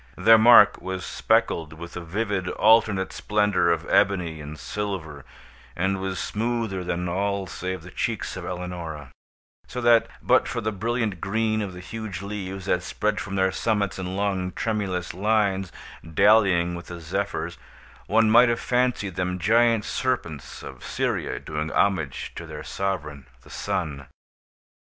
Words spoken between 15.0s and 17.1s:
lines, dallying with the